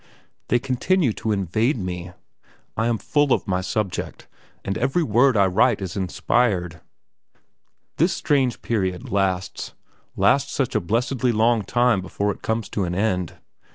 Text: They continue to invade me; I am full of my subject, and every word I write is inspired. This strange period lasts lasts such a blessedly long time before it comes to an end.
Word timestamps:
They 0.47 0.57
continue 0.57 1.13
to 1.13 1.31
invade 1.31 1.77
me; 1.77 2.11
I 2.75 2.87
am 2.87 2.97
full 2.97 3.31
of 3.31 3.47
my 3.47 3.61
subject, 3.61 4.25
and 4.65 4.75
every 4.75 5.03
word 5.03 5.37
I 5.37 5.45
write 5.45 5.79
is 5.79 5.95
inspired. 5.95 6.81
This 7.97 8.11
strange 8.11 8.63
period 8.63 9.11
lasts 9.11 9.75
lasts 10.15 10.53
such 10.53 10.73
a 10.73 10.81
blessedly 10.81 11.31
long 11.31 11.61
time 11.63 12.01
before 12.01 12.31
it 12.31 12.41
comes 12.41 12.67
to 12.69 12.83
an 12.85 12.95
end. 12.95 13.35